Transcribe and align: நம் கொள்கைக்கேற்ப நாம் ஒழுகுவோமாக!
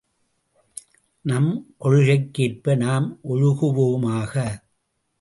நம் 1.25 1.51
கொள்கைக்கேற்ப 1.77 2.75
நாம் 2.75 3.07
ஒழுகுவோமாக! 3.23 4.33